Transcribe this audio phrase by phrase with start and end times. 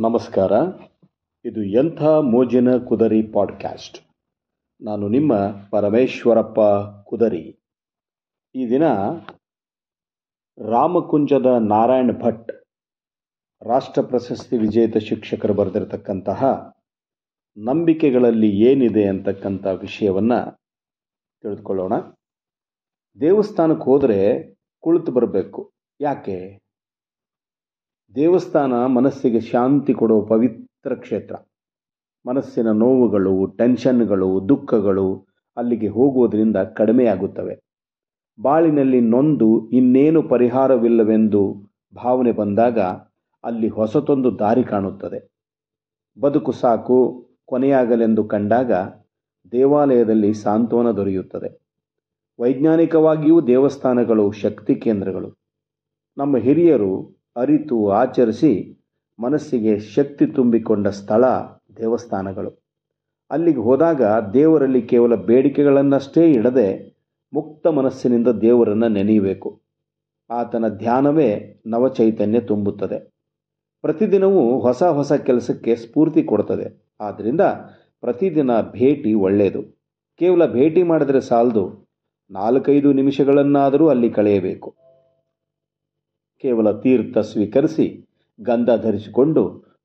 [0.00, 0.52] ನಮಸ್ಕಾರ.
[1.44, 3.98] ಇದು ಎಂಥ ಮೋಜಿನ ಕುದರಿ ಪಾಡ್ಕ್ಯಾಸ್ಟ್?
[4.82, 5.32] ನಾನು ನಿಮ್ಮ
[5.70, 6.60] ಪರಮೇಶ್ವರಪ್ಪ
[7.08, 7.58] ಕುದರಿ.
[8.54, 8.82] ಈ ದಿನ
[10.70, 12.52] ರಾಮಕುಂಜದ ನಾರಾಯಣ್ ಭಟ್,
[13.62, 16.44] ರಾಷ್ಟ್ರ ಪ್ರಶಸ್ತಿ ವಿಜೇತ ಶಿಕ್ಷಕರು ಬರೆದಿರತಕ್ಕಂತಹ
[17.56, 20.56] ನಂಬಿಕೆಗಳಲ್ಲಿ ಏನಿದೆ ಅಂತಕ್ಕಂಥ ವಿಷಯವನ್ನು
[21.42, 21.92] ತಿಳಿದುಕೊಳ್ಳೋಣ.
[23.20, 25.72] ದೇವಸ್ಥಾನಕ್ಕೆ ಹೋದರೆ ಕುಳಿತು ಬರಬೇಕು.
[26.00, 26.63] ಯಾಕೆ?
[28.14, 31.34] ದೇವಸ್ಥಾನ ಮನಸ್ಸಿಗೆ ಶಾಂತಿ ಕೊಡುವ ಪವಿತ್ರ ಕ್ಷೇತ್ರ.
[32.26, 37.60] ಮನಸ್ಸಿನ ನೋವುಗಳು, ಟೆನ್ಷನ್ಗಳು, ದುಃಖಗಳು ಅಲ್ಲಿಗೆ ಹೋಗುವುದರಿಂದ ಕಡಿಮೆಯಾಗುತ್ತವೆ
[38.42, 41.56] ಬಾಳಿನಲ್ಲಿ ನೊಂದು ಇನ್ನೇನು ಪರಿಹಾರವಿಲ್ಲವೆಂದು
[41.94, 42.80] ಭಾವನೆ ಬಂದಾಗ
[43.44, 45.30] ಅಲ್ಲಿ ಹೊಸತೊಂದು ದಾರಿ ಕಾಣುತ್ತದೆ.
[46.20, 48.72] ಬದುಕು ಸಾಕು, ಕೊನೆಯಾಗಲೆಂದು ಕಂಡಾಗ
[49.52, 51.60] ದೇವಾಲಯದಲ್ಲಿ ಸಾಂತ್ವನ ದೊರೆಯುತ್ತದೆ.
[52.40, 55.34] ವೈಜ್ಞಾನಿಕವಾಗಿಯೂ ದೇವಸ್ಥಾನಗಳು ಶಕ್ತಿ ಕೇಂದ್ರಗಳು.
[56.16, 58.78] ನಮ್ಮ ಹಿರಿಯರು ಅರಿತು ಆಚರಿಸಿ
[59.18, 61.24] ಮನಸ್ಸಿಗೆ ಶಕ್ತಿ ತುಂಬಿಕೊಂಡ ಸ್ಥಳ
[61.76, 62.64] ದೇವಸ್ಥಾನಗಳು.
[63.30, 66.94] ಅಲ್ಲಿಗೆ ಹೋದಾಗ ದೇವರಲ್ಲಿ ಕೇವಲ ಬೇಡಿಕೆಗಳನ್ನಷ್ಟೇ ಇಡದೆ
[67.32, 69.60] ಮುಕ್ತ ಮನಸ್ಸಿನಿಂದ ದೇವರನ್ನು ನೆನೆಯಬೇಕು.
[70.30, 73.14] ಆತನ ಧ್ಯಾನವೇ ನವಚೈತನ್ಯ ತುಂಬುತ್ತದೆ.
[73.82, 76.96] ಪ್ರತಿದಿನವೂ ಹೊಸ ಹೊಸ ಕೆಲಸಕ್ಕೆ ಸ್ಫೂರ್ತಿ ಕೊಡ್ತದೆ.
[77.00, 77.40] ಆದ್ದರಿಂದ
[78.00, 79.62] ಪ್ರತಿದಿನ ಭೇಟಿ ಒಳ್ಳೆಯದು.
[80.18, 81.88] ಕೇವಲ ಭೇಟಿ ಮಾಡಿದರೆ ಸಾಲದು.
[82.30, 84.74] ನಾಲ್ಕೈದು ನಿಮಿಷಗಳನ್ನಾದರೂ ಅಲ್ಲಿ ಕಳೆಯಬೇಕು.
[86.44, 88.08] ಕೇವಲ ತೀರ್ಥ ಸ್ವೀಕರಿಸಿ
[88.40, 89.42] ಗಂಧ ಧರಿಸಿಕೊಂಡು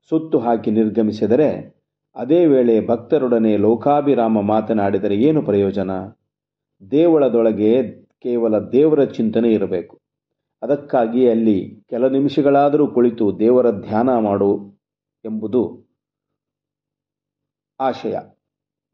[0.08, 1.80] ಸುತ್ತು ಹಾಕಿ ನಿರ್ಗಮಿಸಿದರೆ
[2.16, 5.90] ಅದೇ ವೇಳೆ ಭಕ್ತರೊಡನೆ ಲೋಕಾಭಿರಾಮ ಮಾತನಾಡಿದರೆ ಏನು ಪ್ರಯೋಜನ?
[6.90, 7.90] ದೇವಳದೊಳಗೆ
[8.22, 10.00] ಕೇವಲ ದೇವರ ಚಿಂತನೆ ಇರಬೇಕು.
[10.62, 14.50] ಅದಕ್ಕಾಗಿ ಅಲ್ಲಿ ಕೆಲ ನಿಮಿಷಗಳಾದರೂ ಕುಳಿತು ದೇವರ ಧ್ಯಾನ ಮಾಡು
[15.24, 15.62] ಎಂಬುದು
[17.80, 18.16] ಆಶಯ.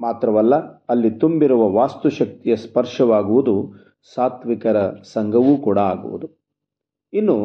[0.01, 0.55] ಮಾತ್ರವಲ್ಲ,
[0.89, 3.55] ಅಲ್ಲಿ ತುಂಬಿರುವ ವಾಸ್ತುಶಕ್ತಿಯ ಸ್ಪರ್ಶವಾಗುವುದು
[4.15, 6.46] ಸಾತ್ವಿಕರ ಸಂಘವೂ ಕೂಡ ಆಗುವುದು.
[7.17, 7.37] ಇನ್ನು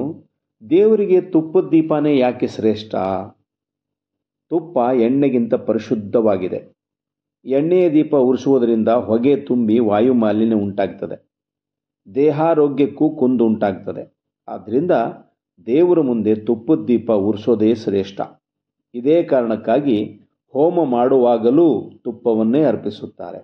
[0.70, 2.96] ದೇವರಿಗೆ ತುಪ್ಪದ ದೀಪನೇ ಯಾಕೆ ಶ್ರೇಷ್ಠ?
[4.50, 6.60] ತುಪ್ಪ ಎಣ್ಣೆಗಿಂತ ಪರಿಶುದ್ಧವಾಗಿದೆ.
[7.46, 11.18] ಎಣ್ಣೆಯ ದೀಪ ಉರಿಸುವುದರಿಂದ ಹೊಗೆ ತುಂಬಿ ವಾಯು ಮಾಲಿನ್ಯ ಉಂಟಾಗ್ತದೆ.
[12.16, 14.18] ದೇಹಾರೋಗ್ಯಕ್ಕೂ ಕುಂದು ಉಂಟಾಗ್ತದೆ.
[14.48, 14.92] ಆದ್ದರಿಂದ
[15.66, 18.22] ದೇವರ ಮುಂದೆ ತುಪ್ಪದ ದೀಪ ಉರಿಸೋದೇ ಶ್ರೇಷ್ಠ.
[18.94, 23.42] ಇದೇ ಕಾರಣಕ್ಕಾಗಿ ಹೋಮ ಮಾಡುವಾಗಲೂ ತುಪ್ಪವನ್ನೇ ಅರ್ಪಿಸುತ್ತಾರೆ.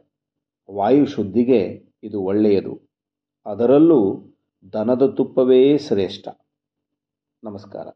[0.71, 1.61] ವಾಯು ಶುದ್ಧಿಗೆ
[2.03, 2.81] ಇದು ಒಳ್ಳೆಯದು.
[3.45, 4.23] ಅದರಲ್ಲೂ
[4.73, 6.27] ದನದ ತುಪ್ಪವೇ ಶ್ರೇಷ್ಠ.
[7.43, 7.87] ನಮಸ್ಕಾರ.